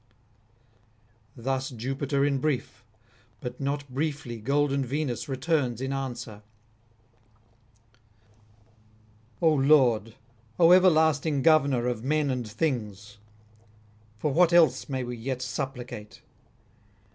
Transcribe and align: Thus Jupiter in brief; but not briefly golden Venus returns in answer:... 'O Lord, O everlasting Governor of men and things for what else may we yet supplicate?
Thus 1.37 1.69
Jupiter 1.69 2.25
in 2.25 2.39
brief; 2.39 2.83
but 3.39 3.59
not 3.61 3.87
briefly 3.87 4.39
golden 4.39 4.83
Venus 4.83 5.29
returns 5.29 5.79
in 5.79 5.93
answer:... 5.93 6.41
'O 9.43 9.53
Lord, 9.53 10.15
O 10.57 10.71
everlasting 10.71 11.43
Governor 11.43 11.85
of 11.87 12.03
men 12.03 12.31
and 12.31 12.49
things 12.49 13.19
for 14.17 14.33
what 14.33 14.51
else 14.51 14.89
may 14.89 15.03
we 15.03 15.15
yet 15.17 15.43
supplicate? 15.43 16.23